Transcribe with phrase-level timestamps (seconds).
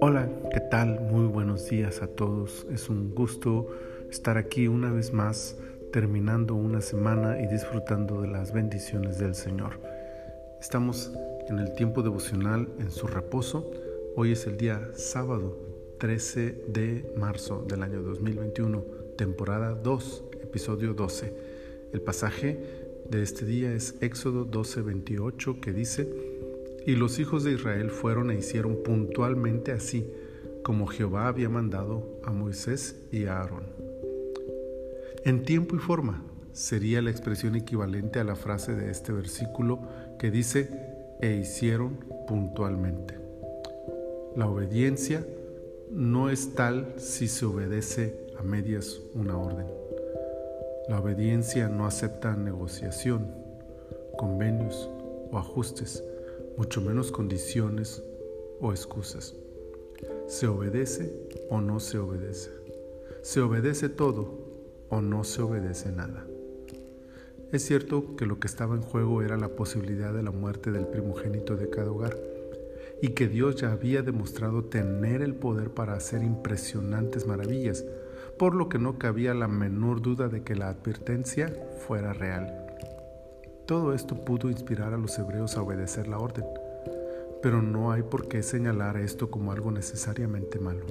[0.00, 1.00] Hola, ¿qué tal?
[1.00, 2.66] Muy buenos días a todos.
[2.72, 3.68] Es un gusto
[4.10, 5.56] estar aquí una vez más,
[5.90, 9.78] terminando una semana y disfrutando de las bendiciones del Señor.
[10.60, 11.12] Estamos
[11.48, 13.70] en el tiempo devocional en su reposo.
[14.14, 15.56] Hoy es el día sábado
[15.98, 18.84] 13 de marzo del año 2021,
[19.16, 21.32] temporada 2, episodio 12.
[21.92, 26.08] El pasaje de este día es Éxodo 12, 28, que dice,
[26.86, 30.06] y los hijos de Israel fueron e hicieron puntualmente así,
[30.62, 33.64] como Jehová había mandado a Moisés y a Aarón.
[35.26, 36.22] En tiempo y forma
[36.54, 39.82] sería la expresión equivalente a la frase de este versículo
[40.18, 40.70] que dice,
[41.20, 43.18] e hicieron puntualmente.
[44.36, 45.26] La obediencia
[45.90, 49.81] no es tal si se obedece a medias una orden.
[50.88, 53.30] La obediencia no acepta negociación,
[54.18, 54.90] convenios
[55.30, 56.02] o ajustes
[56.56, 58.02] mucho menos condiciones
[58.60, 59.34] o excusas.
[60.26, 61.12] ¿Se obedece
[61.48, 62.50] o no se obedece?
[63.22, 64.38] ¿Se obedece todo
[64.88, 66.26] o no se obedece nada?
[67.52, 70.86] Es cierto que lo que estaba en juego era la posibilidad de la muerte del
[70.86, 72.18] primogénito de cada hogar
[73.00, 77.84] y que Dios ya había demostrado tener el poder para hacer impresionantes maravillas,
[78.38, 81.52] por lo que no cabía la menor duda de que la advertencia
[81.86, 82.66] fuera real.
[83.66, 86.44] Todo esto pudo inspirar a los hebreos a obedecer la orden,
[87.42, 90.86] pero no hay por qué señalar esto como algo necesariamente malo.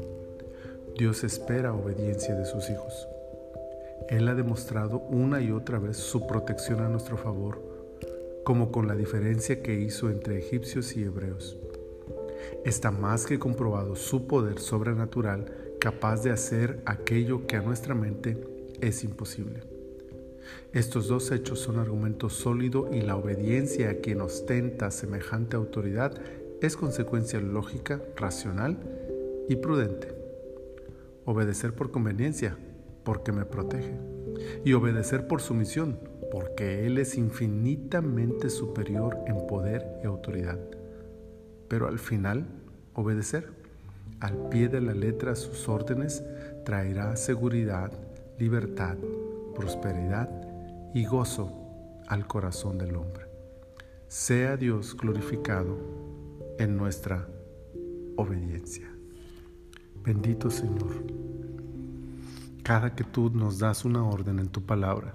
[0.97, 3.07] Dios espera obediencia de sus hijos.
[4.09, 7.61] Él ha demostrado una y otra vez su protección a nuestro favor,
[8.43, 11.57] como con la diferencia que hizo entre egipcios y hebreos.
[12.65, 18.37] Está más que comprobado su poder sobrenatural capaz de hacer aquello que a nuestra mente
[18.81, 19.63] es imposible.
[20.73, 26.13] Estos dos hechos son argumento sólido y la obediencia a quien ostenta semejante autoridad
[26.61, 28.77] es consecuencia lógica, racional
[29.49, 30.13] y prudente.
[31.25, 32.55] Obedecer por conveniencia,
[33.03, 33.95] porque me protege.
[34.63, 35.99] Y obedecer por sumisión,
[36.31, 40.59] porque Él es infinitamente superior en poder y autoridad.
[41.67, 42.45] Pero al final,
[42.93, 43.60] obedecer
[44.21, 46.23] al pie de la letra sus órdenes
[46.63, 47.91] traerá seguridad,
[48.37, 48.95] libertad,
[49.55, 50.29] prosperidad
[50.93, 51.51] y gozo
[52.07, 53.25] al corazón del hombre.
[54.07, 55.75] Sea Dios glorificado
[56.59, 57.27] en nuestra
[58.15, 58.87] obediencia.
[60.03, 61.03] Bendito Señor,
[62.63, 65.13] cada que tú nos das una orden en tu palabra,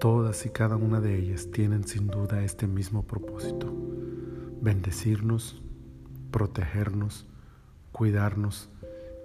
[0.00, 3.72] todas y cada una de ellas tienen sin duda este mismo propósito,
[4.60, 5.62] bendecirnos,
[6.30, 7.26] protegernos,
[7.92, 8.68] cuidarnos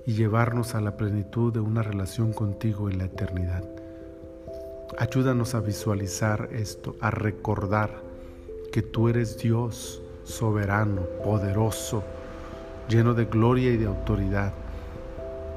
[0.05, 3.63] y llevarnos a la plenitud de una relación contigo en la eternidad.
[4.97, 8.01] Ayúdanos a visualizar esto, a recordar
[8.71, 12.03] que tú eres Dios soberano, poderoso,
[12.89, 14.53] lleno de gloria y de autoridad,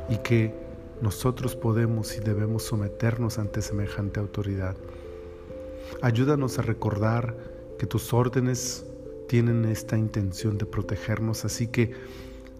[0.08, 0.54] y que
[1.00, 4.76] nosotros podemos y debemos someternos ante semejante autoridad.
[6.00, 7.34] Ayúdanos a recordar
[7.78, 8.86] que tus órdenes
[9.28, 11.92] tienen esta intención de protegernos, así que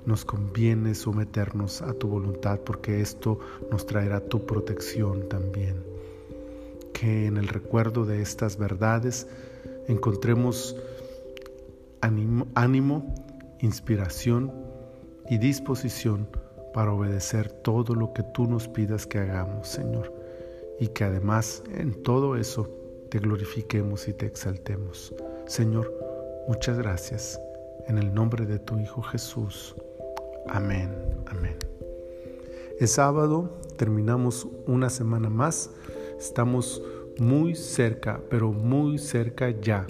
[0.06, 3.38] nos conviene someternos a tu voluntad porque esto
[3.70, 5.82] nos traerá tu protección también.
[6.92, 9.26] Que en el recuerdo de estas verdades
[9.88, 10.76] encontremos
[12.00, 13.14] ánimo,
[13.60, 14.52] inspiración
[15.30, 16.28] y disposición
[16.74, 20.12] para obedecer todo lo que tú nos pidas que hagamos, Señor.
[20.78, 22.68] Y que además en todo eso
[23.10, 25.14] te glorifiquemos y te exaltemos.
[25.46, 26.13] Señor,
[26.48, 27.40] muchas gracias.
[27.86, 29.74] En el nombre de tu Hijo Jesús.
[30.48, 30.90] Amén,
[31.26, 31.56] amén.
[32.80, 35.70] Es sábado, terminamos una semana más.
[36.18, 36.82] Estamos
[37.18, 39.86] muy cerca, pero muy cerca ya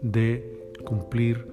[0.00, 1.52] de cumplir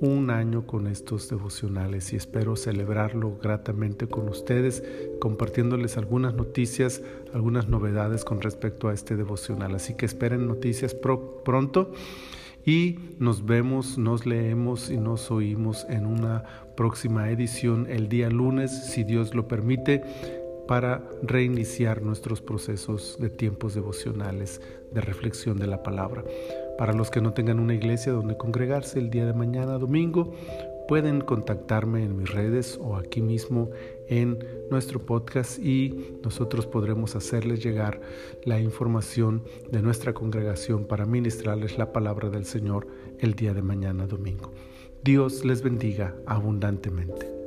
[0.00, 4.82] un año con estos devocionales y espero celebrarlo gratamente con ustedes,
[5.20, 9.74] compartiéndoles algunas noticias, algunas novedades con respecto a este devocional.
[9.74, 11.92] Así que esperen noticias pronto
[12.66, 16.44] y nos vemos, nos leemos y nos oímos en una
[16.76, 20.02] próxima edición el día lunes, si Dios lo permite,
[20.66, 24.60] para reiniciar nuestros procesos de tiempos devocionales,
[24.92, 26.24] de reflexión de la palabra.
[26.78, 30.34] Para los que no tengan una iglesia donde congregarse el día de mañana, domingo,
[30.88, 33.70] pueden contactarme en mis redes o aquí mismo
[34.08, 34.38] en
[34.70, 38.00] nuestro podcast y nosotros podremos hacerles llegar
[38.44, 42.86] la información de nuestra congregación para ministrarles la palabra del Señor
[43.18, 44.52] el día de mañana domingo.
[45.02, 47.43] Dios les bendiga abundantemente.